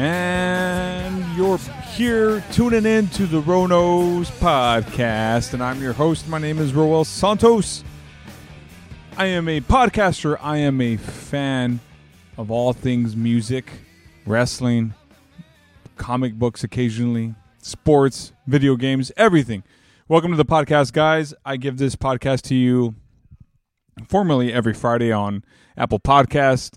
[0.00, 1.58] And you're
[1.96, 6.28] here tuning in to the Ronos podcast, and I'm your host.
[6.28, 7.82] My name is Roel Santos.
[9.16, 10.38] I am a podcaster.
[10.40, 11.80] I am a fan
[12.36, 13.72] of all things music,
[14.24, 14.94] wrestling,
[15.96, 19.64] comic books occasionally, sports, video games, everything.
[20.06, 21.34] Welcome to the podcast, guys.
[21.44, 22.94] I give this podcast to you
[24.06, 25.42] formally every Friday on
[25.76, 26.76] Apple Podcast,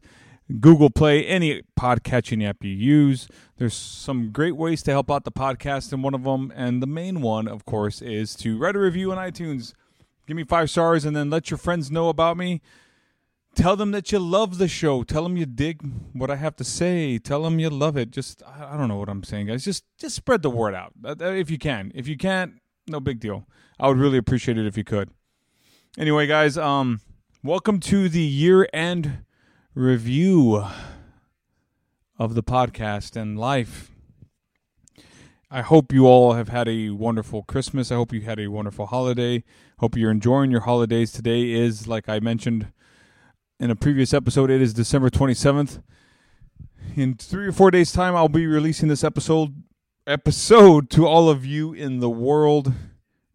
[0.60, 3.28] Google Play, any podcatching app you use.
[3.58, 6.88] There's some great ways to help out the podcast, and one of them, and the
[6.88, 9.74] main one, of course, is to write a review on iTunes.
[10.27, 12.62] Give me five stars, and then let your friends know about me.
[13.54, 15.04] Tell them that you love the show.
[15.04, 15.82] Tell them you dig
[16.13, 17.18] what I have to say.
[17.18, 18.12] Tell them you love it.
[18.12, 19.66] Just I don't know what I'm saying, guys.
[19.66, 21.91] Just just spread the word out if you can.
[21.94, 22.54] If you can't,
[22.88, 23.48] no big deal.
[23.79, 25.10] I would really appreciate it if you could.
[25.98, 27.02] Anyway, guys, um,
[27.44, 29.26] welcome to the year-end
[29.74, 30.66] review
[32.20, 33.90] of the podcast and life.
[35.50, 37.91] I hope you all have had a wonderful Christmas.
[37.91, 39.44] I hope you had a wonderful holiday.
[39.80, 41.12] Hope you're enjoying your holidays.
[41.12, 42.72] Today is, like I mentioned
[43.60, 45.82] in a previous episode, it is December 27th.
[46.96, 49.63] In three or four days' time, I'll be releasing this episode
[50.08, 52.74] episode to all of you in the world.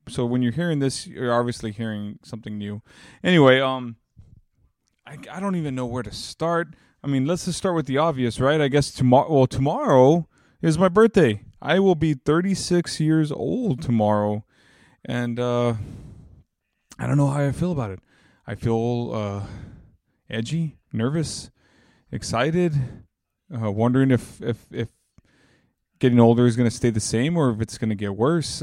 [0.08, 2.82] So when you're hearing this, you're obviously hearing something new.
[3.22, 3.96] Anyway, um,
[5.06, 6.74] I, I don't even know where to start.
[7.02, 8.60] I mean, let's just start with the obvious, right?
[8.60, 9.32] I guess tomorrow.
[9.32, 10.28] Well, tomorrow
[10.60, 11.42] is my birthday.
[11.62, 14.44] I will be 36 years old tomorrow,
[15.04, 15.74] and uh,
[16.98, 18.00] I don't know how I feel about it.
[18.46, 19.46] I feel uh,
[20.28, 21.50] edgy, nervous,
[22.10, 22.74] excited,
[23.54, 24.88] uh, wondering if if if
[25.98, 28.62] getting older is going to stay the same or if it's going to get worse.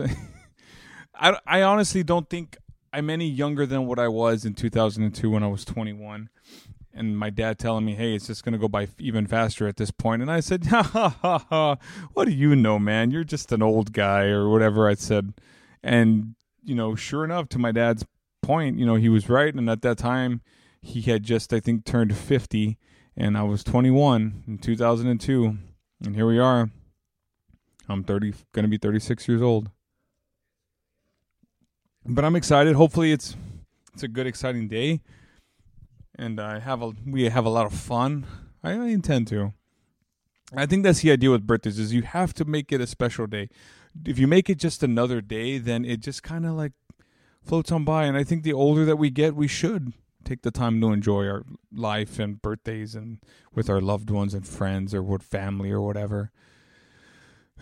[1.15, 2.57] I, I honestly don't think
[2.93, 6.29] I'm any younger than what I was in 2002 when I was 21.
[6.93, 9.77] And my dad telling me, hey, it's just going to go by even faster at
[9.77, 10.21] this point.
[10.21, 11.77] And I said, ha ha ha ha,
[12.13, 13.09] what do you know, man?
[13.09, 15.33] You're just an old guy or whatever I said.
[15.81, 18.05] And, you know, sure enough, to my dad's
[18.43, 19.55] point, you know, he was right.
[19.55, 20.41] And at that time,
[20.79, 22.77] he had just, I think, turned 50.
[23.17, 25.57] And I was 21 in 2002.
[26.05, 26.69] And here we are.
[27.89, 29.71] I'm 30, going to be 36 years old.
[32.05, 32.75] But I'm excited.
[32.75, 33.35] Hopefully, it's
[33.93, 35.01] it's a good, exciting day,
[36.17, 38.25] and I have a we have a lot of fun.
[38.63, 39.53] I, intend to.
[40.55, 43.27] I think that's the idea with birthdays is you have to make it a special
[43.27, 43.49] day.
[44.05, 46.71] If you make it just another day, then it just kind of like
[47.43, 48.05] floats on by.
[48.05, 49.91] And I think the older that we get, we should
[50.23, 51.43] take the time to enjoy our
[51.73, 53.19] life and birthdays and
[53.53, 56.31] with our loved ones and friends or what family or whatever.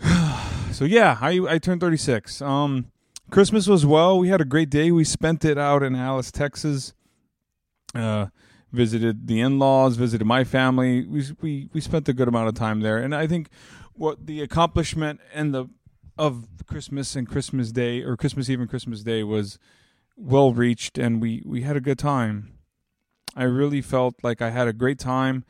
[0.72, 2.40] so yeah, I I turned 36.
[2.40, 2.91] Um
[3.32, 4.18] Christmas was well.
[4.18, 4.90] We had a great day.
[4.90, 6.92] We spent it out in Alice, Texas.
[7.94, 8.26] Uh
[8.70, 11.06] visited the in-laws, visited my family.
[11.06, 12.98] We we we spent a good amount of time there.
[12.98, 13.48] And I think
[13.94, 15.66] what the accomplishment and the
[16.18, 19.58] of Christmas and Christmas Day or Christmas Eve and Christmas Day was
[20.14, 22.52] well reached and we we had a good time.
[23.34, 25.46] I really felt like I had a great time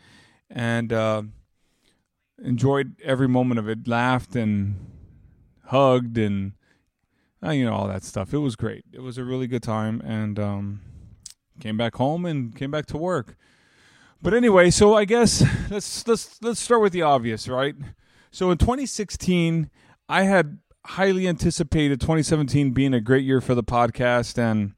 [0.48, 1.22] and uh
[2.38, 4.76] enjoyed every moment of it, laughed and
[5.64, 6.52] hugged and
[7.44, 8.32] uh, you know all that stuff.
[8.32, 8.84] It was great.
[8.92, 10.80] It was a really good time, and um,
[11.60, 13.36] came back home and came back to work.
[14.20, 17.74] But anyway, so I guess let's let's let's start with the obvious, right?
[18.30, 19.70] So in 2016,
[20.08, 24.74] I had highly anticipated 2017 being a great year for the podcast, and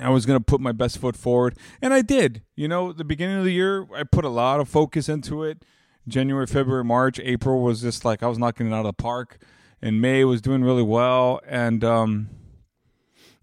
[0.00, 2.42] I was going to put my best foot forward, and I did.
[2.56, 5.64] You know, the beginning of the year, I put a lot of focus into it
[6.08, 9.38] January, February, March, April was just like I was knocking it out of the park.
[9.80, 12.30] And May was doing really well, and um,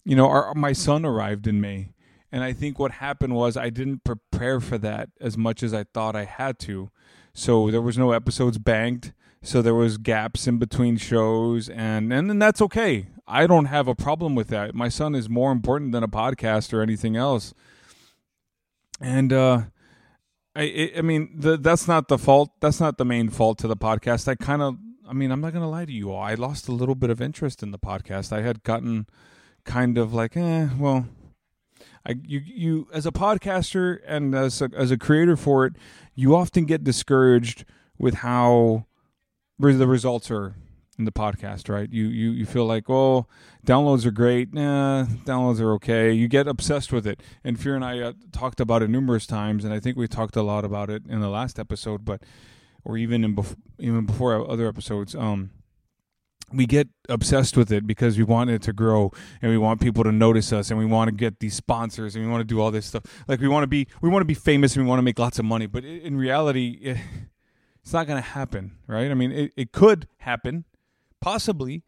[0.04, 1.94] you know, our, my son arrived in May,
[2.32, 5.86] and I think what happened was I didn't prepare for that as much as I
[5.86, 6.92] thought I had to.
[7.34, 12.30] So there was no episodes banked, so there was gaps in between shows, and and,
[12.30, 13.08] and that's okay.
[13.28, 14.76] I don't have a problem with that.
[14.76, 17.54] My son is more important than a podcast or anything else.
[19.02, 19.64] And uh
[20.56, 22.52] I, I mean, the, that's not the fault.
[22.62, 24.28] That's not the main fault to the podcast.
[24.28, 24.78] I kind of,
[25.08, 26.22] I mean, I'm not going to lie to you all.
[26.22, 28.32] I lost a little bit of interest in the podcast.
[28.32, 29.08] I had gotten
[29.64, 31.08] kind of like, eh, well,
[32.06, 35.74] I, you, you, as a podcaster and as a, as a creator for it,
[36.14, 37.66] you often get discouraged
[37.98, 38.86] with how
[39.60, 40.56] the results are
[40.98, 41.92] in the podcast, right?
[41.92, 43.28] You you you feel like, oh,
[43.66, 44.54] downloads are great.
[44.54, 46.14] Nah, downloads are okay.
[46.14, 47.22] You get obsessed with it.
[47.44, 50.36] And Fear and I uh, talked about it numerous times, and I think we talked
[50.36, 52.22] a lot about it in the last episode, but
[52.86, 55.16] or even in bef- even before other episodes.
[55.16, 55.52] Um,
[56.54, 59.12] we get obsessed with it because we want it to grow
[59.42, 62.24] and we want people to notice us and we want to get these sponsors and
[62.24, 63.04] we want to do all this stuff.
[63.28, 65.20] Like we want to be we want to be famous and we want to make
[65.20, 66.80] lots of money, but in reality.
[66.82, 66.98] It,
[67.82, 69.12] It's not going to happen, right?
[69.12, 70.66] I mean, it, it could happen,
[71.22, 71.84] possibly,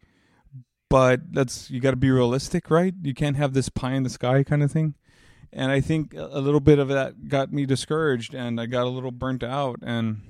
[0.88, 2.94] but that's you got to be realistic, right?
[3.02, 4.94] You can't have this pie in the sky kind of thing.
[5.52, 8.90] And I think a little bit of that got me discouraged, and I got a
[8.90, 10.22] little burnt out, and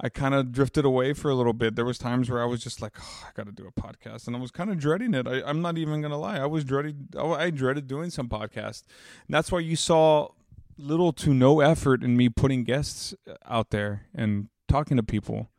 [0.00, 1.74] I kind of drifted away for a little bit.
[1.74, 4.26] There was times where I was just like, oh, I got to do a podcast,
[4.26, 5.26] and I was kind of dreading it.
[5.26, 7.08] I, am not even gonna lie, I was dreading.
[7.18, 8.84] I dreaded doing some podcast.
[9.26, 10.28] And that's why you saw
[10.76, 15.50] little to no effort in me putting guests uh, out there and talking to people.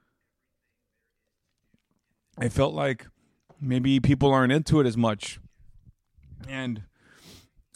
[2.38, 3.08] I felt like
[3.60, 5.40] maybe people aren't into it as much,
[6.48, 6.84] and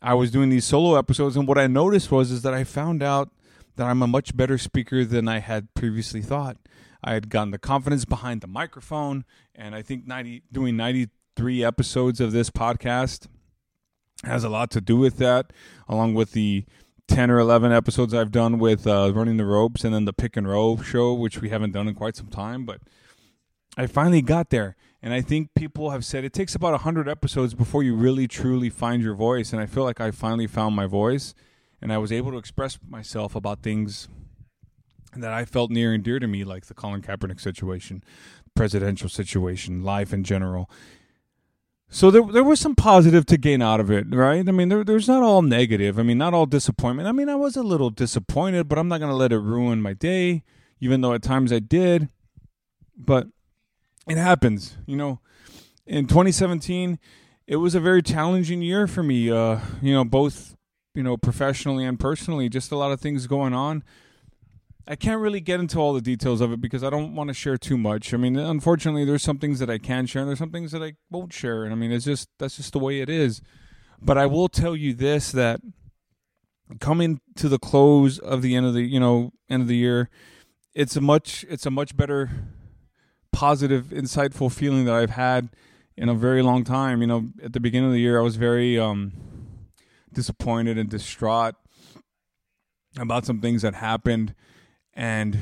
[0.02, 3.04] I was doing these solo episodes, and what I noticed was is that I found
[3.04, 3.32] out
[3.76, 6.58] that I'm a much better speaker than I had previously thought.
[7.04, 12.22] I had gotten the confidence behind the microphone, and I think 90, doing 93 episodes
[12.22, 13.28] of this podcast
[14.24, 15.52] has a lot to do with that,
[15.88, 16.66] along with the
[17.08, 20.38] 10 or 11 episodes I've done with uh, Running the Ropes and then the Pick
[20.38, 22.66] and Roll show, which we haven't done in quite some time.
[22.66, 22.80] But
[23.78, 24.76] I finally got there.
[25.02, 28.70] And I think people have said it takes about 100 episodes before you really truly
[28.70, 29.52] find your voice.
[29.52, 31.34] And I feel like I finally found my voice
[31.84, 34.08] and I was able to express myself about things
[35.18, 38.02] that I felt near and dear to me, like the Colin Kaepernick situation,
[38.56, 40.70] presidential situation, life in general.
[41.90, 44.48] So there, there was some positive to gain out of it, right?
[44.48, 46.00] I mean, there, there's not all negative.
[46.00, 47.10] I mean, not all disappointment.
[47.10, 49.82] I mean, I was a little disappointed, but I'm not going to let it ruin
[49.82, 50.44] my day,
[50.80, 52.08] even though at times I did.
[52.98, 53.28] But
[54.08, 55.20] it happens, you know.
[55.86, 56.98] In 2017,
[57.46, 59.30] it was a very challenging year for me.
[59.30, 60.56] Uh, you know, both
[60.96, 63.84] you know, professionally and personally, just a lot of things going on.
[64.86, 67.34] I can't really get into all the details of it because I don't want to
[67.34, 68.14] share too much.
[68.14, 70.84] I mean, unfortunately, there's some things that I can share and there's some things that
[70.84, 71.64] I won't share.
[71.64, 73.42] And I mean, it's just that's just the way it is.
[74.02, 75.62] But I will tell you this that
[76.82, 80.10] coming to the close of the end of the, you know, end of the year,
[80.76, 82.30] it's a much it's a much better
[83.32, 85.50] positive, insightful feeling that I've had
[85.96, 87.00] in a very long time.
[87.00, 89.14] You know, at the beginning of the year I was very um
[90.14, 91.56] disappointed and distraught
[92.98, 94.36] about some things that happened.
[94.94, 95.40] And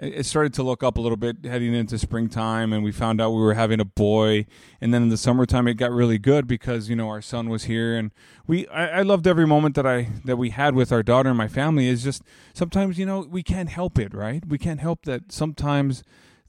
[0.00, 3.32] it started to look up a little bit heading into springtime and we found out
[3.32, 4.46] we were having a boy.
[4.80, 7.64] And then in the summertime it got really good because you know our son was
[7.64, 7.96] here.
[7.96, 8.10] And
[8.46, 11.36] we I, I, loved every moment that i that we had with our daughter and
[11.36, 11.86] my family.
[11.86, 12.22] Is just
[12.54, 14.42] sometimes you know we can't help it right?
[14.46, 16.02] We can't help that sometimes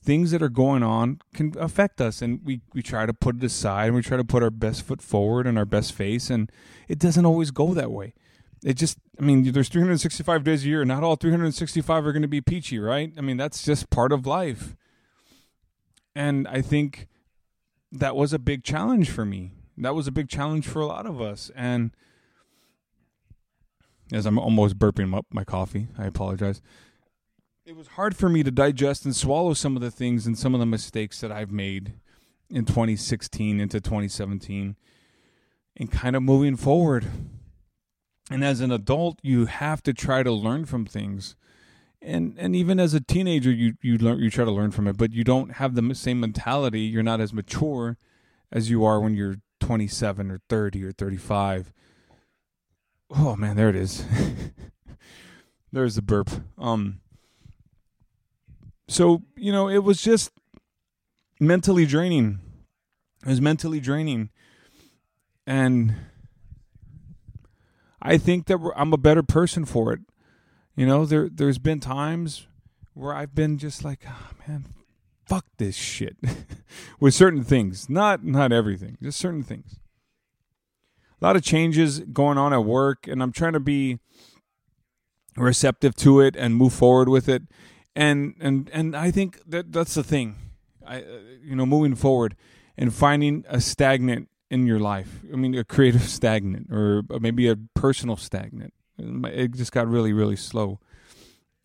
[0.04, 3.44] things that are going on can affect us and we, we try to put it
[3.44, 6.52] aside and we try to put our best foot forward and our best face and
[6.88, 8.14] it doesn't always go that way.
[8.64, 10.86] It just i mean there's 365 days a year.
[10.86, 13.14] Not all 365 are going to be peachy right?
[13.18, 14.76] I mean that's just part of life.
[16.16, 17.08] And i think
[17.92, 19.52] that was a big challenge for me.
[19.78, 21.92] That was a big challenge for a lot of us and
[24.12, 26.62] as i'm almost burping up my coffee i apologize
[27.72, 30.54] it was hard for me to digest and swallow some of the things and some
[30.54, 31.94] of the mistakes that I've made
[32.50, 34.76] in 2016 into 2017
[35.78, 37.06] and kind of moving forward.
[38.30, 41.38] And as an adult, you have to try to learn from things.
[42.02, 44.98] And and even as a teenager, you you learn you try to learn from it,
[44.98, 46.82] but you don't have the same mentality.
[46.82, 47.98] You're not as mature
[48.52, 51.72] as you are when you're 27 or 30 or 35.
[53.12, 54.04] Oh man, there it is.
[55.72, 56.30] There's the burp.
[56.58, 57.00] Um
[58.92, 60.32] so, you know, it was just
[61.40, 62.40] mentally draining.
[63.24, 64.32] It was mentally draining.
[65.48, 65.96] And
[68.02, 70.02] I think that I'm a better person for it.
[70.76, 72.48] You know, there there's been times
[72.94, 74.66] where I've been just like, oh, man,
[75.26, 76.18] fuck this shit
[77.00, 77.90] with certain things.
[77.90, 79.80] Not not everything, just certain things.
[81.22, 84.00] A lot of changes going on at work and I'm trying to be
[85.38, 87.44] receptive to it and move forward with it
[87.96, 90.36] and and and I think that that's the thing.
[90.86, 91.06] I uh,
[91.44, 92.36] you know moving forward
[92.78, 95.22] and finding a stagnant in your life.
[95.32, 98.74] I mean, a creative stagnant or maybe a personal stagnant.
[98.98, 100.80] It just got really really slow.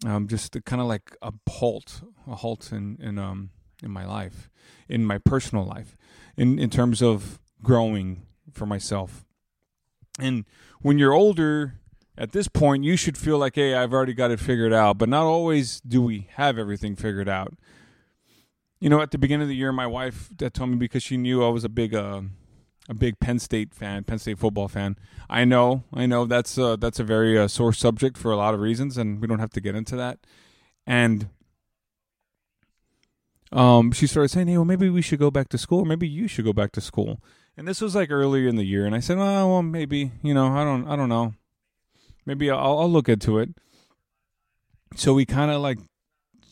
[0.05, 3.51] Um, just kind of like a halt, a halt in in um
[3.83, 4.51] in my life,
[4.89, 5.97] in my personal life,
[6.37, 9.25] in in terms of growing for myself.
[10.19, 10.45] And
[10.81, 11.75] when you're older,
[12.19, 15.09] at this point you should feel like hey i've already got it figured out but
[15.09, 17.55] not always do we have everything figured out
[18.81, 21.17] you know at the beginning of the year my wife that told me because she
[21.17, 22.23] knew i was a big uh,
[22.89, 24.97] a big penn state fan penn state football fan
[25.29, 28.55] i know i know that's uh, that's a very uh, sore subject for a lot
[28.55, 30.19] of reasons and we don't have to get into that
[30.87, 31.29] and
[33.53, 35.81] um, she started saying, "Hey, well, maybe we should go back to school.
[35.81, 37.21] Or maybe you should go back to school."
[37.57, 40.13] And this was like earlier in the year, and I said, "Oh, well, maybe.
[40.23, 41.35] You know, I don't, I don't know."
[42.27, 43.51] Maybe I'll, I'll look into it.
[44.95, 45.79] So we kind of like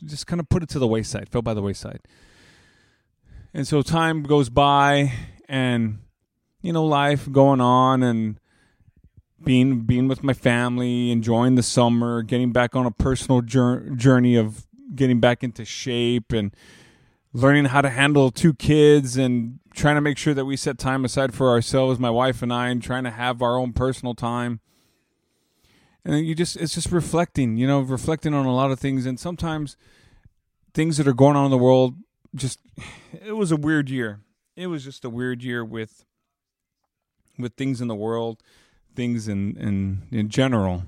[0.04, 2.00] just kind of put it to the wayside, fell by the wayside.
[3.52, 5.12] And so time goes by,
[5.49, 5.99] and
[6.62, 8.38] you know, life going on, and
[9.43, 14.66] being being with my family, enjoying the summer, getting back on a personal journey of
[14.95, 16.54] getting back into shape and
[17.33, 21.04] learning how to handle two kids and trying to make sure that we set time
[21.04, 24.61] aside for ourselves, my wife and I, and trying to have our own personal time.
[26.04, 29.18] And you just it's just reflecting, you know, reflecting on a lot of things and
[29.18, 29.76] sometimes
[30.75, 31.94] things that are going on in the world
[32.34, 32.58] just
[33.12, 34.20] it was a weird year.
[34.56, 36.04] It was just a weird year with
[37.38, 38.42] with things in the world
[38.94, 40.84] things in in in general.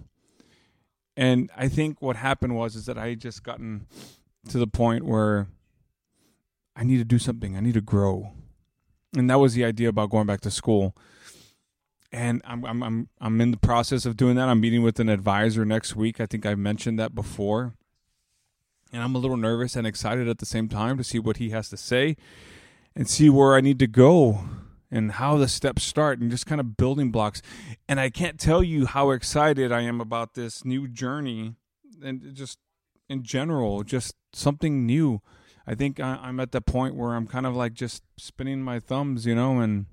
[1.16, 3.86] And I think what happened was is that I had just gotten
[4.48, 5.48] to the point where
[6.74, 7.56] I need to do something.
[7.56, 8.32] I need to grow.
[9.16, 10.94] And that was the idea about going back to school.
[12.16, 14.48] And I'm I'm I'm I'm in the process of doing that.
[14.48, 16.18] I'm meeting with an advisor next week.
[16.18, 17.74] I think I mentioned that before.
[18.90, 21.50] And I'm a little nervous and excited at the same time to see what he
[21.50, 22.16] has to say
[22.94, 24.48] and see where I need to go
[24.90, 27.42] and how the steps start and just kind of building blocks.
[27.86, 31.56] And I can't tell you how excited I am about this new journey
[32.02, 32.58] and just
[33.10, 35.20] in general, just something new.
[35.66, 39.26] I think I'm at the point where I'm kind of like just spinning my thumbs,
[39.26, 39.84] you know, and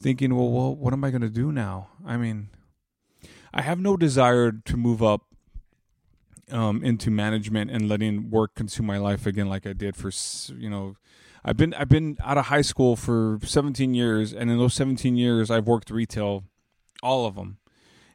[0.00, 1.88] thinking, well, well what am I going to do now?
[2.04, 2.48] I mean,
[3.52, 5.22] I have no desire to move up
[6.50, 10.10] um, into management and letting work consume my life again, like I did for,
[10.54, 10.96] you know,
[11.44, 15.16] I've been I've been out of high school for 17 years, and in those 17
[15.16, 16.42] years, I've worked retail,
[17.04, 17.58] all of them,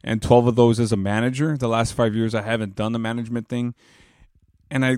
[0.03, 1.57] and 12 of those as a manager.
[1.57, 3.73] The last five years, I haven't done the management thing,
[4.69, 4.97] and I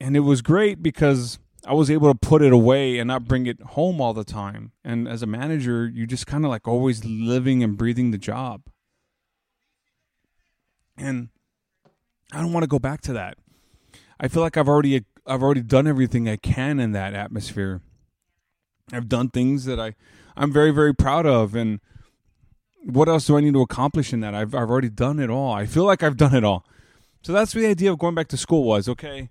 [0.00, 3.46] and it was great because I was able to put it away and not bring
[3.46, 4.72] it home all the time.
[4.84, 8.62] And as a manager, you just kind of like always living and breathing the job,
[10.96, 11.28] and
[12.32, 13.38] I don't want to go back to that.
[14.18, 17.80] I feel like I've already I've already done everything I can in that atmosphere.
[18.92, 19.94] I've done things that I
[20.36, 21.80] I'm very very proud of and
[22.84, 24.34] what else do I need to accomplish in that?
[24.34, 25.52] I've I've already done it all.
[25.52, 26.64] I feel like I've done it all.
[27.22, 29.28] So that's the idea of going back to school was, okay?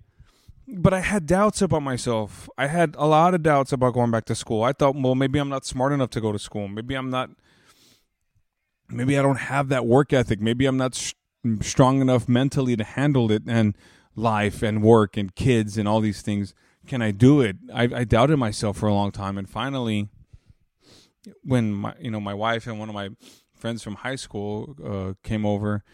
[0.68, 2.48] But I had doubts about myself.
[2.56, 4.62] I had a lot of doubts about going back to school.
[4.62, 6.68] I thought, well, maybe I'm not smart enough to go to school.
[6.68, 7.30] Maybe I'm not
[8.92, 10.40] maybe I don't have that work ethic.
[10.40, 11.14] Maybe I'm not sh-
[11.60, 13.76] strong enough mentally to handle it and
[14.14, 16.54] life and work and kids and all these things.
[16.86, 17.56] Can I do it?
[17.72, 20.08] I, I doubted myself for a long time, and finally,
[21.44, 23.10] when my you know my wife and one of my
[23.54, 25.84] friends from high school uh, came over,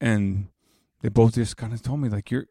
[0.00, 0.48] and
[1.02, 2.46] they both just kind of told me like you're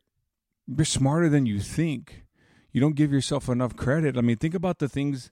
[0.77, 2.25] you're smarter than you think.
[2.71, 4.17] You don't give yourself enough credit.
[4.17, 5.31] I mean, think about the things,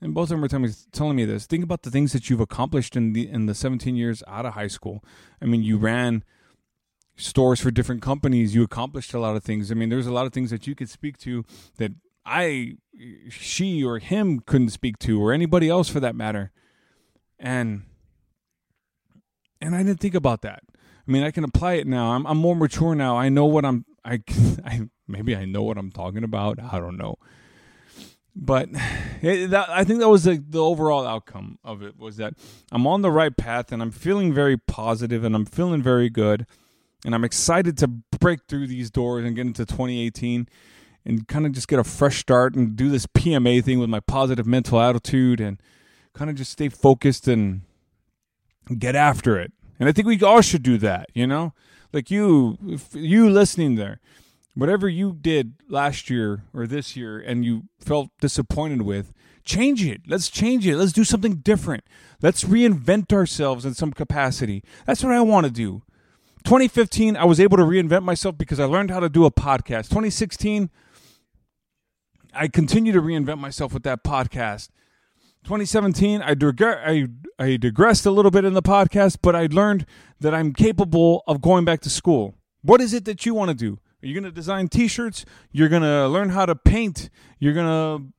[0.00, 1.46] and both of them were telling me, telling me this.
[1.46, 4.54] Think about the things that you've accomplished in the in the 17 years out of
[4.54, 5.02] high school.
[5.40, 6.24] I mean, you ran
[7.16, 8.54] stores for different companies.
[8.54, 9.70] You accomplished a lot of things.
[9.70, 11.44] I mean, there's a lot of things that you could speak to
[11.78, 11.92] that
[12.24, 12.76] I,
[13.30, 16.52] she, or him couldn't speak to, or anybody else for that matter.
[17.38, 17.84] And
[19.60, 20.62] and I didn't think about that.
[20.76, 22.12] I mean, I can apply it now.
[22.12, 23.16] I'm I'm more mature now.
[23.16, 23.84] I know what I'm.
[24.04, 24.22] I,
[24.64, 26.58] I maybe I know what I'm talking about.
[26.60, 27.16] I don't know.
[28.34, 28.68] But
[29.22, 32.34] it, that, I think that was the, the overall outcome of it was that
[32.70, 36.46] I'm on the right path and I'm feeling very positive and I'm feeling very good
[37.04, 40.48] and I'm excited to break through these doors and get into 2018
[41.04, 44.00] and kind of just get a fresh start and do this PMA thing with my
[44.00, 45.60] positive mental attitude and
[46.12, 47.62] kind of just stay focused and
[48.78, 49.52] get after it.
[49.78, 51.52] And I think we all should do that, you know?
[51.92, 52.58] Like you
[52.92, 54.00] you listening there.
[54.54, 59.12] Whatever you did last year or this year and you felt disappointed with,
[59.44, 60.02] change it.
[60.06, 60.76] Let's change it.
[60.76, 61.84] Let's do something different.
[62.20, 64.64] Let's reinvent ourselves in some capacity.
[64.84, 65.82] That's what I want to do.
[66.44, 69.88] 2015, I was able to reinvent myself because I learned how to do a podcast.
[69.90, 70.70] 2016,
[72.34, 74.68] I continue to reinvent myself with that podcast.
[75.44, 77.06] 2017, I, dig- I,
[77.38, 79.86] I digressed a little bit in the podcast, but I learned
[80.20, 82.34] that I'm capable of going back to school.
[82.62, 83.78] What is it that you want to do?
[84.02, 85.24] Are you going to design t shirts?
[85.50, 87.10] You're going to learn how to paint?
[87.38, 88.12] You're going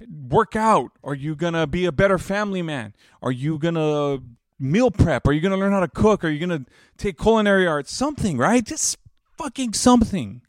[0.00, 0.90] to work out?
[1.02, 2.94] Are you going to be a better family man?
[3.22, 4.22] Are you going to
[4.58, 5.26] meal prep?
[5.26, 6.24] Are you going to learn how to cook?
[6.24, 7.92] Are you going to take culinary arts?
[7.92, 8.64] Something, right?
[8.64, 8.98] Just
[9.36, 10.42] fucking something.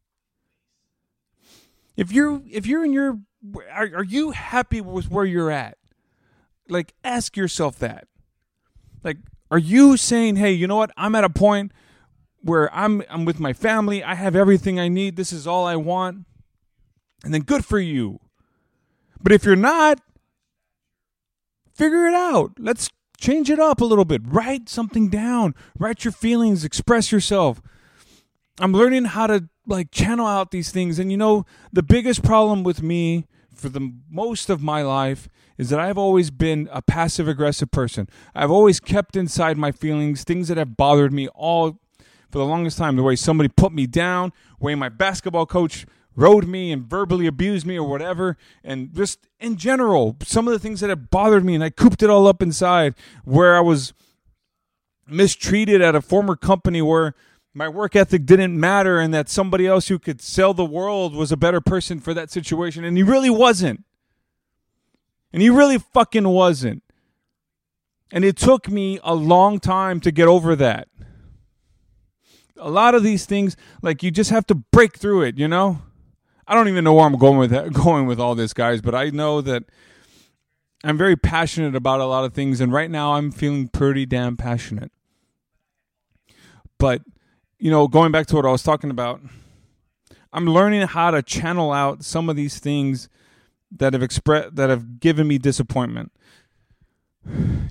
[1.95, 3.19] If you're if you're in your
[3.73, 5.77] are, are you happy with where you're at?
[6.69, 8.07] Like ask yourself that.
[9.03, 9.17] Like
[9.51, 10.91] are you saying, "Hey, you know what?
[10.97, 11.71] I'm at a point
[12.41, 14.03] where I'm I'm with my family.
[14.03, 15.15] I have everything I need.
[15.15, 16.25] This is all I want."
[17.23, 18.19] And then good for you.
[19.21, 19.99] But if you're not,
[21.73, 22.53] figure it out.
[22.59, 27.59] Let's change it up a little bit write something down write your feelings express yourself
[28.59, 30.97] I'm learning how to like channel out these things.
[30.99, 33.27] And you know, the biggest problem with me
[33.57, 38.07] for the most of my life is that I've always been a passive aggressive person.
[38.35, 41.79] I've always kept inside my feelings, things that have bothered me all
[42.29, 42.95] for the longest time.
[42.95, 45.85] The way somebody put me down, the way my basketball coach
[46.15, 50.59] rode me and verbally abused me or whatever, and just in general, some of the
[50.59, 53.93] things that have bothered me, and I cooped it all up inside where I was
[55.07, 57.13] mistreated at a former company where
[57.53, 61.31] my work ethic didn't matter and that somebody else who could sell the world was
[61.31, 62.83] a better person for that situation.
[62.83, 63.83] And he really wasn't.
[65.33, 66.83] And he really fucking wasn't.
[68.11, 70.87] And it took me a long time to get over that.
[72.57, 75.81] A lot of these things like you just have to break through it you know?
[76.47, 78.95] I don't even know where i'm going with that, going with all this guys but
[78.95, 79.63] i know that
[80.83, 84.37] i'm very passionate about a lot of things and right now i'm feeling pretty damn
[84.37, 84.91] passionate.
[86.79, 87.01] But
[87.59, 89.21] you know, going back to what I was talking about,
[90.31, 93.09] I'm learning how to channel out some of these things
[93.71, 96.11] that have expressed that have given me disappointment.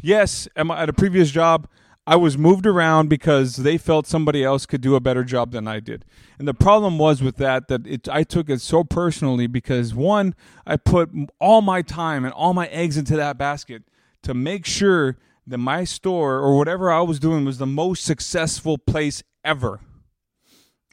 [0.03, 1.69] Yes, at a previous job,
[2.07, 5.67] I was moved around because they felt somebody else could do a better job than
[5.67, 6.05] I did.
[6.39, 10.35] And the problem was with that that it, I took it so personally because one,
[10.67, 13.83] I put all my time and all my eggs into that basket
[14.23, 15.17] to make sure
[15.49, 19.81] that my store or whatever I was doing was the most successful place ever.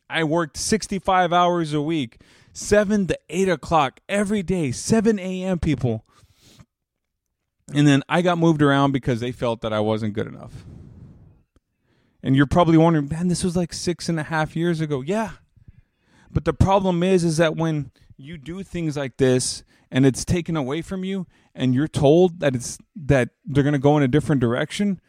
[0.09, 2.21] I worked 65 hours a week,
[2.53, 5.59] 7 to 8 o'clock every day, 7 a.m.
[5.59, 6.05] people.
[7.73, 10.65] And then I got moved around because they felt that I wasn't good enough.
[12.21, 15.01] And you're probably wondering, man, this was like six and a half years ago.
[15.01, 15.31] Yeah.
[16.31, 20.55] But the problem is, is that when you do things like this and it's taken
[20.55, 24.07] away from you and you're told that it's that they're going to go in a
[24.07, 25.01] different direction,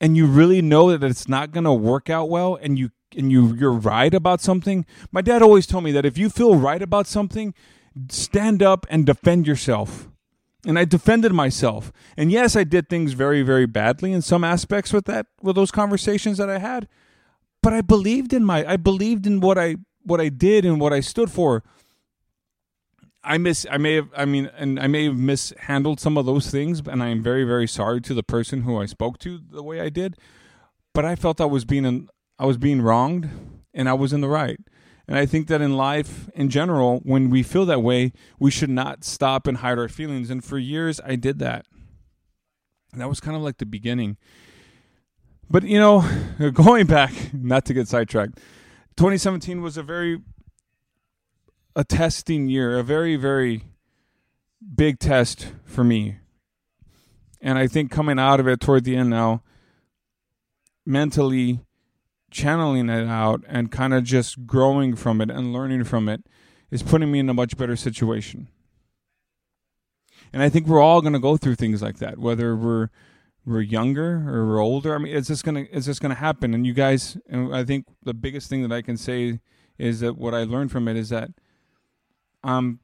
[0.00, 3.32] and you really know that it's not going to work out well and you and
[3.32, 6.80] you you're right about something my dad always told me that if you feel right
[6.80, 7.54] about something
[8.08, 10.08] stand up and defend yourself.
[10.66, 11.92] And i defended myself.
[12.16, 15.70] And yes i did things very very badly in some aspects with that with those
[15.70, 16.86] conversations that i had
[17.62, 20.92] but i believed in my i believed in what i what i did and what
[20.92, 21.62] i stood for
[23.22, 26.50] I miss I may have I mean and I may have mishandled some of those
[26.50, 29.62] things and I am very very sorry to the person who I spoke to the
[29.62, 30.16] way I did
[30.94, 33.28] but I felt I was being I was being wronged
[33.74, 34.58] and I was in the right.
[35.06, 38.70] And I think that in life in general when we feel that way we should
[38.70, 40.30] not stop and hide our feelings.
[40.30, 41.66] And for years I did that.
[42.92, 44.16] And that was kind of like the beginning.
[45.48, 46.04] But you know
[46.52, 48.38] going back not to get sidetracked
[48.96, 50.20] 2017 was a very
[51.76, 53.64] a testing year, a very, very
[54.74, 56.18] big test for me.
[57.40, 59.42] And I think coming out of it toward the end now,
[60.84, 61.60] mentally
[62.30, 66.24] channeling it out and kind of just growing from it and learning from it
[66.70, 68.48] is putting me in a much better situation.
[70.32, 72.88] And I think we're all going to go through things like that, whether we're
[73.46, 74.94] we're younger or we're older.
[74.94, 76.54] I mean, it's just gonna it's just gonna happen.
[76.54, 79.40] And you guys, and I think the biggest thing that I can say
[79.78, 81.30] is that what I learned from it is that
[82.42, 82.80] I'm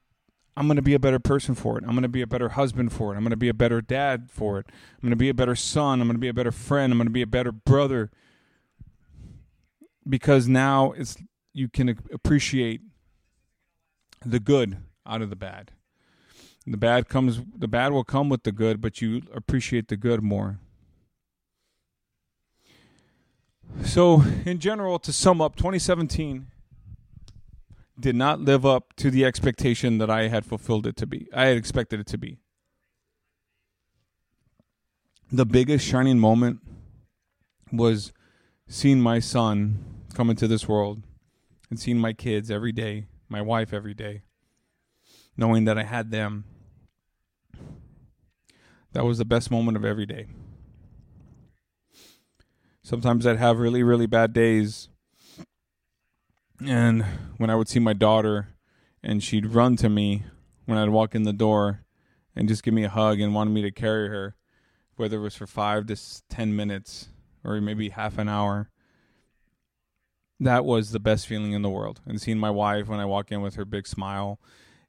[0.57, 1.85] I'm going to be a better person for it.
[1.85, 3.17] I'm going to be a better husband for it.
[3.17, 4.67] I'm going to be a better dad for it.
[4.69, 6.01] I'm going to be a better son.
[6.01, 6.93] I'm going to be a better friend.
[6.93, 8.11] I'm going to be a better brother
[10.09, 11.17] because now it's
[11.53, 12.81] you can appreciate
[14.25, 15.73] the good out of the bad.
[16.67, 20.23] The bad comes the bad will come with the good, but you appreciate the good
[20.23, 20.59] more.
[23.85, 26.47] So, in general to sum up 2017
[27.99, 31.29] did not live up to the expectation that I had fulfilled it to be.
[31.33, 32.39] I had expected it to be.
[35.33, 36.61] The biggest shining moment
[37.73, 38.13] was
[38.69, 41.03] seeing my son come into this world
[41.71, 44.23] and seeing my kids every day, my wife every day,
[45.37, 46.45] knowing that I had them.
[48.93, 50.29] That was the best moment of every day.
[52.83, 54.89] Sometimes I'd have really, really bad days
[56.65, 57.05] and
[57.37, 58.49] when I would see my daughter
[59.03, 60.25] and she'd run to me
[60.65, 61.85] when I'd walk in the door
[62.35, 64.37] and just give me a hug and wanted me to carry her,
[64.97, 65.97] whether it was for five to
[66.29, 67.09] 10 minutes
[67.45, 68.71] or maybe half an hour.
[70.41, 72.01] That was the best feeling in the world.
[72.07, 74.39] And seeing my wife when I walk in with her big smile,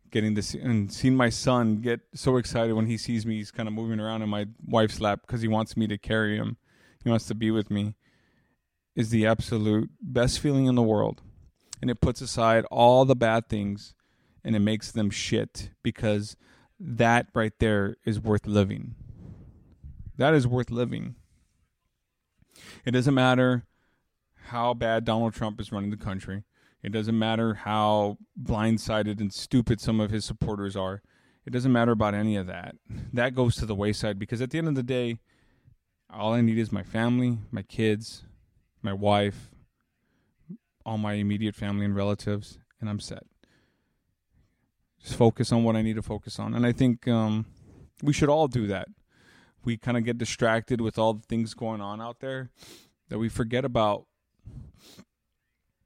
[0.09, 3.51] getting to see, and seeing my son get so excited when he sees me, he's
[3.51, 6.57] kind of moving around in my wife's lap because he wants me to carry him.
[7.03, 7.95] He wants to be with me,
[8.95, 11.21] is the absolute best feeling in the world
[11.81, 13.93] and it puts aside all the bad things
[14.43, 16.37] and it makes them shit because
[16.79, 18.95] that right there is worth living.
[20.17, 21.15] That is worth living.
[22.85, 23.65] It doesn't matter
[24.47, 26.43] how bad Donald Trump is running the country.
[26.81, 31.01] It doesn't matter how blindsided and stupid some of his supporters are.
[31.45, 32.75] It doesn't matter about any of that.
[33.13, 35.17] That goes to the wayside because at the end of the day,
[36.09, 38.23] all I need is my family, my kids,
[38.81, 39.51] my wife,
[40.87, 43.23] all my immediate family and relatives, and I'm set.
[45.03, 46.53] Just focus on what I need to focus on.
[46.53, 47.45] And I think um,
[48.01, 48.87] we should all do that.
[49.65, 52.51] We kind of get distracted with all the things going on out there
[53.09, 54.05] that we forget about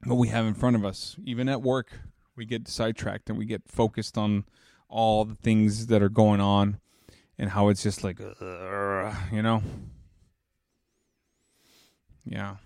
[0.04, 1.16] what we have in front of us.
[1.24, 1.98] Even at work,
[2.36, 4.44] we get sidetracked and we get focused on
[4.88, 6.78] all the things that are going on
[7.36, 9.64] and how it's just like, uh, you know?
[12.24, 12.56] Yeah.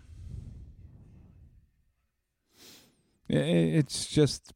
[3.28, 4.52] It's just,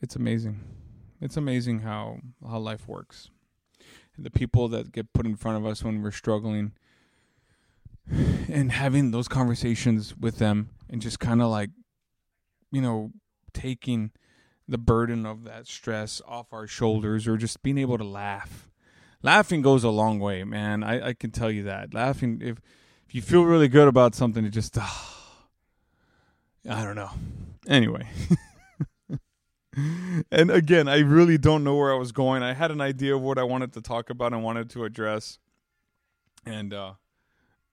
[0.00, 0.60] it's amazing.
[1.20, 3.30] It's amazing how, how life works.
[4.18, 6.72] The people that get put in front of us when we're struggling
[8.10, 11.70] and having those conversations with them and just kind of like,
[12.70, 13.12] you know,
[13.54, 14.10] taking
[14.68, 18.68] the burden of that stress off our shoulders or just being able to laugh.
[19.22, 20.82] Laughing goes a long way, man.
[20.82, 21.94] I, I can tell you that.
[21.94, 22.60] Laughing, if
[23.12, 25.18] if you feel really good about something, it just, oh,
[26.68, 27.10] I don't know.
[27.68, 28.06] Anyway.
[30.30, 32.42] and again, I really don't know where I was going.
[32.42, 35.38] I had an idea of what I wanted to talk about and wanted to address.
[36.44, 36.94] And uh,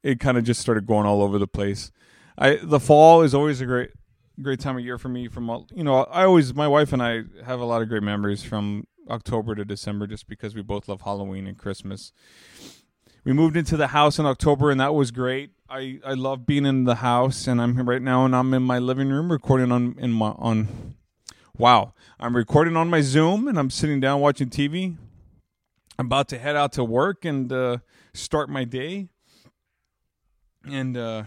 [0.03, 1.91] it kind of just started going all over the place.
[2.37, 3.91] I the fall is always a great
[4.41, 5.27] great time of year for me.
[5.27, 8.03] From all, you know, I always my wife and I have a lot of great
[8.03, 12.13] memories from October to December, just because we both love Halloween and Christmas.
[13.23, 15.51] We moved into the house in October, and that was great.
[15.69, 18.63] I I love being in the house, and I'm here right now, and I'm in
[18.63, 20.95] my living room recording on in my on.
[21.57, 24.95] Wow, I'm recording on my Zoom, and I'm sitting down watching TV.
[25.97, 27.77] I'm about to head out to work and uh,
[28.13, 29.09] start my day,
[30.65, 30.97] and.
[30.97, 31.23] uh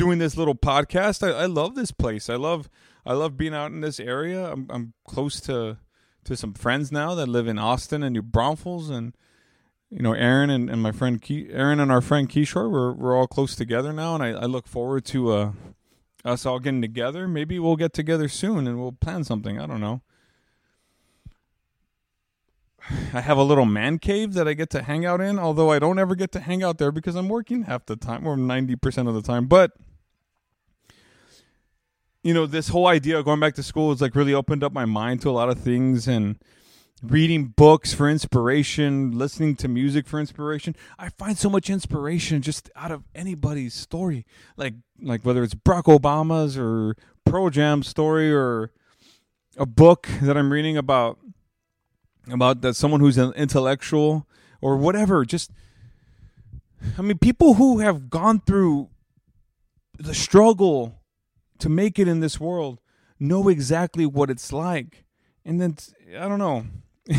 [0.00, 1.22] doing this little podcast.
[1.22, 2.30] I, I love this place.
[2.30, 2.70] I love
[3.04, 4.50] I love being out in this area.
[4.50, 5.76] I'm I'm close to
[6.24, 9.14] to some friends now that live in Austin and New Braunfels and
[9.90, 13.26] you know Aaron and, and my friend Aaron and our friend Kishore we're we're all
[13.26, 15.52] close together now and I, I look forward to uh
[16.24, 17.26] us all getting together.
[17.28, 19.60] Maybe we'll get together soon and we'll plan something.
[19.60, 20.02] I don't know.
[23.12, 25.78] I have a little man cave that I get to hang out in, although I
[25.78, 29.08] don't ever get to hang out there because I'm working half the time or 90%
[29.08, 29.46] of the time.
[29.46, 29.72] But
[32.22, 34.72] you know, this whole idea of going back to school has like really opened up
[34.72, 36.36] my mind to a lot of things and
[37.02, 40.76] reading books for inspiration, listening to music for inspiration.
[40.98, 44.26] I find so much inspiration just out of anybody's story.
[44.56, 48.72] Like like whether it's Barack Obama's or Pearl Jam's story or
[49.56, 51.18] a book that I'm reading about
[52.30, 54.26] about that someone who's an intellectual
[54.60, 55.24] or whatever.
[55.24, 55.50] Just
[56.98, 58.90] I mean people who have gone through
[59.98, 61.00] the struggle
[61.58, 62.80] to make it in this world
[63.18, 65.04] know exactly what it's like.
[65.44, 65.76] And then
[66.18, 66.66] I don't know.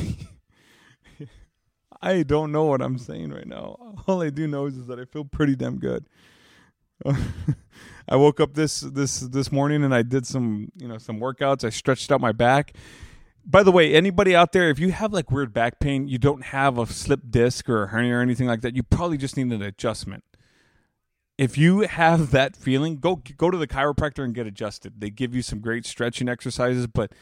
[2.01, 3.95] I don't know what I'm saying right now.
[4.07, 6.05] All I do know is, is that I feel pretty damn good.
[8.07, 11.63] I woke up this this this morning and I did some you know some workouts.
[11.63, 12.75] I stretched out my back.
[13.43, 16.43] By the way, anybody out there, if you have like weird back pain, you don't
[16.45, 19.51] have a slip disc or a hernia or anything like that, you probably just need
[19.51, 20.23] an adjustment
[21.41, 25.01] if you have that feeling, go go to the chiropractor and get adjusted.
[25.01, 27.13] They give you some great stretching exercises, but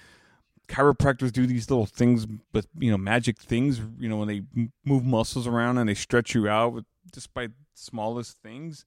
[0.69, 3.81] chiropractors do these little things with you know magic things.
[3.99, 4.41] You know when they
[4.85, 8.85] move muscles around and they stretch you out with, just by smallest things.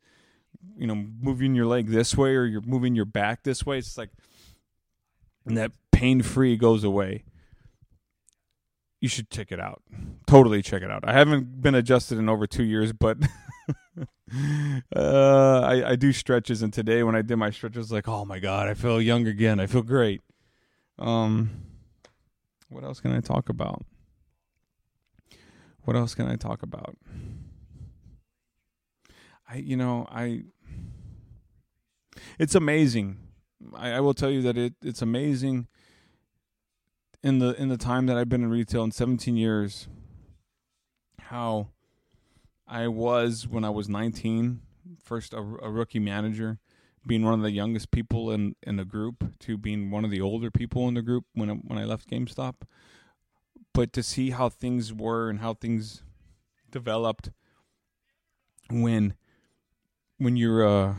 [0.77, 3.79] You know, moving your leg this way or you're moving your back this way.
[3.79, 4.11] It's like
[5.47, 7.25] and that pain free goes away.
[9.01, 9.83] You should check it out.
[10.27, 11.03] Totally check it out.
[11.07, 13.19] I haven't been adjusted in over two years, but
[14.95, 18.39] uh, I, I do stretches, and today when I did my stretches, like, oh my
[18.39, 19.59] god, I feel young again.
[19.59, 20.21] I feel great.
[21.01, 21.51] Um,
[22.73, 23.85] what else can I talk about?
[25.85, 26.97] What else can I talk about?
[29.49, 30.45] I, you know, I.
[32.39, 33.19] It's amazing.
[33.77, 35.67] I, I will tell you that it it's amazing.
[37.23, 39.87] In the in the time that I've been in retail in 17 years,
[41.21, 41.69] how
[42.67, 44.61] I was when I was 19,
[45.03, 46.59] first a, a, rookie manager,
[47.07, 50.21] being one of the youngest people in in the group to being one of the
[50.21, 52.55] older people in the group when I, when I left GameStop.
[53.75, 56.03] But to see how things were and how things
[56.71, 57.31] developed
[58.71, 59.15] when
[60.19, 60.97] when you're a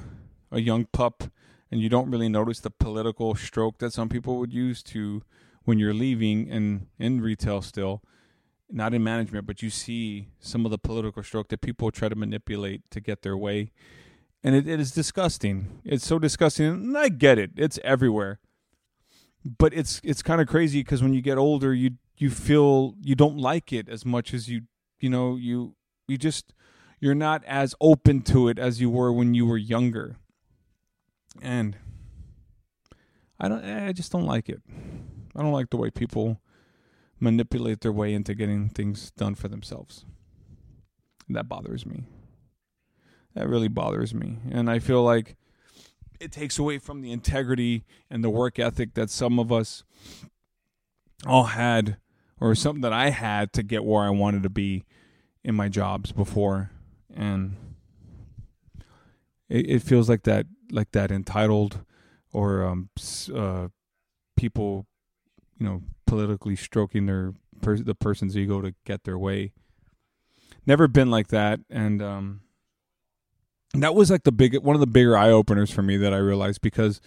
[0.51, 1.23] a young pup
[1.71, 5.23] and you don't really notice the political stroke that some people would use to
[5.63, 8.03] when you're leaving and in retail still
[8.73, 12.15] not in management, but you see some of the political stroke that people try to
[12.15, 13.71] manipulate to get their way.
[14.43, 15.79] And it, it is disgusting.
[15.85, 16.65] It's so disgusting.
[16.65, 17.51] And I get it.
[17.55, 18.39] It's everywhere.
[19.57, 23.15] But it's it's kind of crazy because when you get older, you you feel you
[23.15, 24.61] don't like it as much as you
[24.99, 25.75] you know you
[26.07, 26.53] you just
[26.99, 30.15] you're not as open to it as you were when you were younger.
[31.41, 31.77] And
[33.39, 34.61] I don't I just don't like it.
[35.35, 36.39] I don't like the way people
[37.19, 40.05] manipulate their way into getting things done for themselves.
[41.29, 42.03] That bothers me.
[43.35, 44.37] That really bothers me.
[44.51, 45.35] And I feel like
[46.19, 49.83] it takes away from the integrity and the work ethic that some of us
[51.25, 51.97] all had
[52.39, 54.85] or something that I had to get where I wanted to be
[55.43, 56.71] in my jobs before.
[57.13, 57.55] And
[59.49, 61.79] it, it feels like that like that entitled
[62.31, 62.89] or um
[63.33, 63.67] uh
[64.35, 64.87] people
[65.59, 69.53] you know politically stroking their per- the person's ego to get their way.
[70.65, 71.59] Never been like that.
[71.69, 72.41] And um
[73.81, 76.17] that was like the big one of the bigger eye openers for me that I
[76.17, 77.01] realized because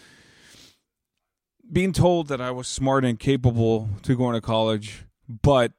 [1.70, 5.72] being told that I was smart and capable to go into college, but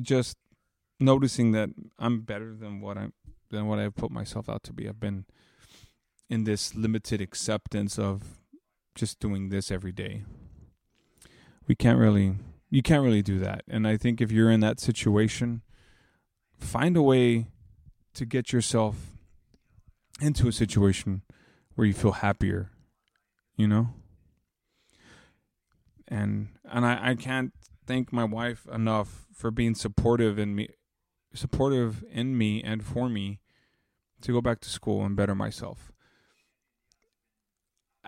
[0.00, 0.36] just
[1.00, 3.12] noticing that I'm better than what I'm
[3.50, 4.88] than what I've put myself out to be.
[4.88, 5.24] I've been
[6.28, 8.40] in this limited acceptance of
[8.94, 10.24] just doing this every day.
[11.66, 12.36] We can't really
[12.70, 13.62] you can't really do that.
[13.68, 15.62] And I think if you're in that situation,
[16.58, 17.46] find a way
[18.14, 19.13] to get yourself
[20.20, 21.22] into a situation
[21.74, 22.70] where you feel happier,
[23.56, 23.88] you know?
[26.08, 27.52] And and I, I can't
[27.86, 30.68] thank my wife enough for being supportive in me
[31.34, 33.40] supportive in me and for me
[34.20, 35.92] to go back to school and better myself.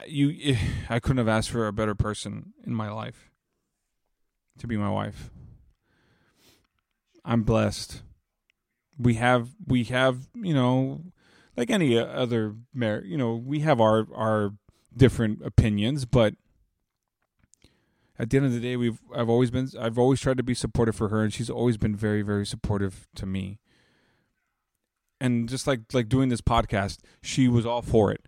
[0.07, 0.57] You
[0.89, 3.31] I couldn't have asked for a better person in my life
[4.59, 5.31] to be my wife.
[7.25, 8.03] I'm blessed.
[8.99, 11.01] We have we have, you know,
[11.57, 14.53] like any uh, other mar- you know, we have our our
[14.97, 16.35] different opinions, but
[18.19, 20.55] at the end of the day, we've I've always been I've always tried to be
[20.55, 23.59] supportive for her, and she's always been very very supportive to me.
[25.21, 28.27] And just like like doing this podcast, she was all for it.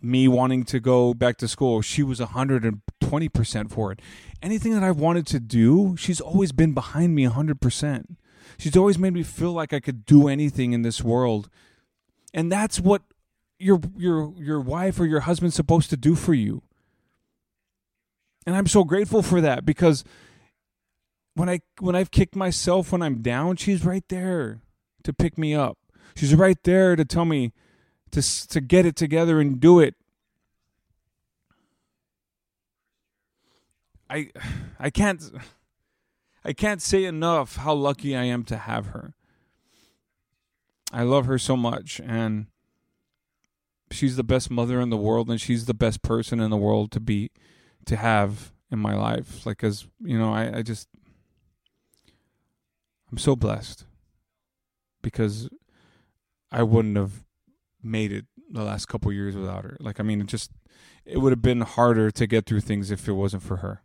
[0.00, 4.00] Me wanting to go back to school, she was hundred and twenty percent for it.
[4.42, 8.16] Anything that I've wanted to do, she's always been behind me hundred percent.
[8.58, 11.48] She's always made me feel like I could do anything in this world,
[12.32, 13.02] and that's what
[13.58, 16.62] your your your wife or your husband's supposed to do for you
[18.46, 20.04] and I'm so grateful for that because
[21.34, 24.60] when I when I've kicked myself when I'm down, she's right there
[25.04, 25.78] to pick me up.
[26.16, 27.52] She's right there to tell me
[28.10, 29.94] to to get it together and do it.
[34.08, 34.30] I
[34.78, 35.22] I can't
[36.44, 39.14] I can't say enough how lucky I am to have her.
[40.90, 42.46] I love her so much and
[43.90, 46.90] she's the best mother in the world and she's the best person in the world
[46.92, 47.30] to be
[47.86, 49.44] to have in my life.
[49.46, 50.88] Like, as you know, I, I just,
[53.10, 53.84] I'm so blessed
[55.02, 55.48] because
[56.52, 57.24] I wouldn't have
[57.82, 59.76] made it the last couple years without her.
[59.80, 60.50] Like, I mean, it just,
[61.04, 63.82] it would have been harder to get through things if it wasn't for her.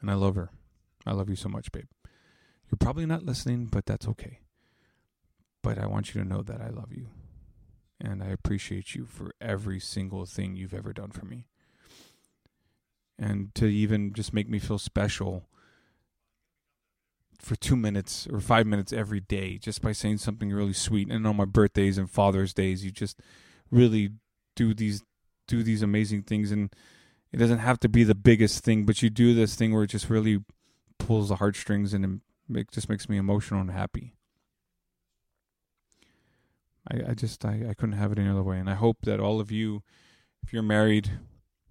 [0.00, 0.50] And I love her.
[1.06, 1.86] I love you so much, babe.
[2.70, 4.40] You're probably not listening, but that's okay.
[5.62, 7.08] But I want you to know that I love you.
[8.00, 11.46] And I appreciate you for every single thing you've ever done for me.
[13.18, 15.44] And to even just make me feel special
[17.38, 21.10] for two minutes or five minutes every day just by saying something really sweet.
[21.10, 23.20] And on my birthdays and father's days you just
[23.70, 24.12] really
[24.56, 25.02] do these
[25.46, 26.50] do these amazing things.
[26.50, 26.74] And
[27.32, 29.90] it doesn't have to be the biggest thing but you do this thing where it
[29.90, 30.42] just really
[30.98, 32.20] pulls the heartstrings and
[32.54, 34.14] it just makes me emotional and happy
[36.88, 38.58] I, I just I, I couldn't have it any other way.
[38.58, 39.82] And i hope that all of you
[40.42, 41.10] if you're married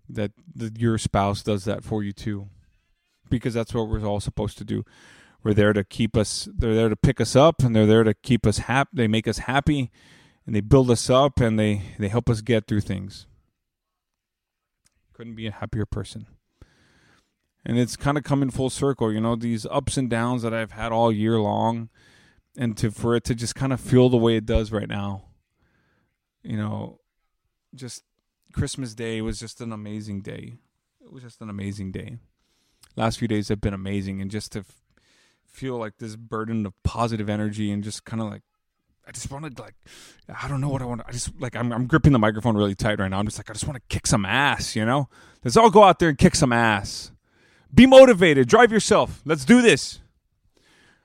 [0.07, 2.47] that the, your spouse does that for you too.
[3.29, 4.83] Because that's what we're all supposed to do.
[5.43, 8.13] We're there to keep us they're there to pick us up and they're there to
[8.13, 9.91] keep us happy they make us happy
[10.45, 13.27] and they build us up and they they help us get through things.
[15.13, 16.27] Couldn't be a happier person.
[17.65, 20.71] And it's kind of coming full circle you know these ups and downs that i've
[20.71, 21.89] had all year long
[22.59, 25.23] and to for it to just kind of feel the way it does right now
[26.43, 26.99] you know
[27.73, 28.03] just
[28.53, 30.57] Christmas Day was just an amazing day.
[31.01, 32.17] It was just an amazing day.
[32.95, 34.81] Last few days have been amazing, and just to f-
[35.45, 38.41] feel like this burden of positive energy and just kind of like,
[39.07, 39.75] I just wanted like,
[40.27, 41.01] I don't know what I want.
[41.07, 43.19] I just like I'm I'm gripping the microphone really tight right now.
[43.19, 45.09] I'm just like I just want to kick some ass, you know.
[45.43, 47.11] Let's all go out there and kick some ass.
[47.73, 48.47] be motivated.
[48.47, 49.21] Drive yourself.
[49.25, 49.99] Let's do this.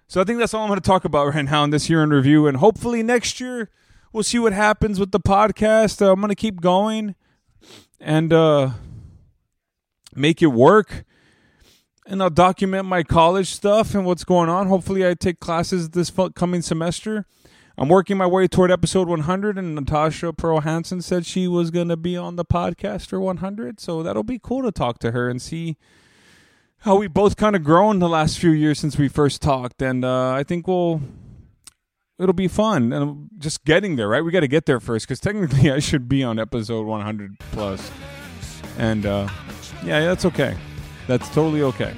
[0.06, 2.02] So I think that's all I'm going to talk about right now in this year
[2.02, 2.46] in review.
[2.46, 3.70] And hopefully next year
[4.12, 6.00] we'll see what happens with the podcast.
[6.00, 7.14] Uh, I'm going to keep going
[8.00, 8.70] and uh,
[10.14, 11.04] make it work.
[12.06, 14.66] And I'll document my college stuff and what's going on.
[14.66, 17.24] Hopefully, I take classes this coming semester.
[17.78, 21.88] I'm working my way toward episode 100, and Natasha Pearl Hansen said she was going
[21.88, 23.80] to be on the podcast for 100.
[23.80, 25.78] So that'll be cool to talk to her and see
[26.84, 29.80] how we both kind of grown the last few years since we first talked.
[29.80, 31.00] And uh, I think we'll
[32.18, 34.08] it'll be fun and just getting there.
[34.08, 37.36] Right, we got to get there first because technically I should be on episode 100.
[38.78, 39.28] And uh,
[39.82, 40.56] yeah, that's okay.
[41.06, 41.94] That's totally okay.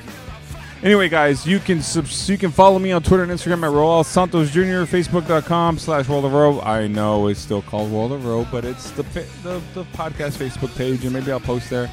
[0.83, 4.05] Anyway, guys, you can subs- you can follow me on Twitter and Instagram at Roel
[4.05, 4.85] Santos Jr.
[4.85, 6.61] Facebook.com slash World of Row.
[6.61, 9.03] I know it's still called World of Row, but it's the,
[9.43, 11.91] the the podcast Facebook page, and maybe I'll post there.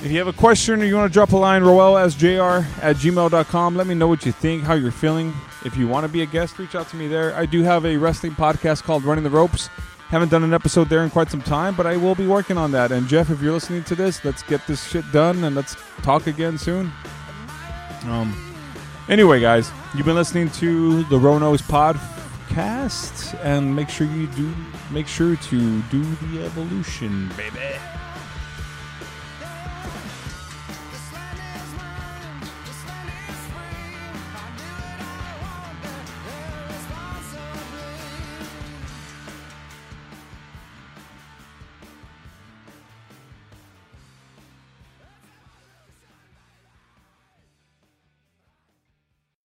[0.00, 3.76] If you have a question or you want to drop a line, roelsjr at gmail.com.
[3.76, 5.34] Let me know what you think, how you're feeling.
[5.64, 7.34] If you want to be a guest, reach out to me there.
[7.34, 9.68] I do have a wrestling podcast called Running the Ropes.
[10.08, 12.70] Haven't done an episode there in quite some time, but I will be working on
[12.72, 12.92] that.
[12.92, 16.28] And Jeff, if you're listening to this, let's get this shit done and let's talk
[16.28, 16.92] again soon.
[18.04, 18.34] Um.
[19.08, 24.54] Anyway, guys, you've been listening to the Ronos podcast, and make sure you do
[24.90, 27.58] make sure to do the evolution, baby.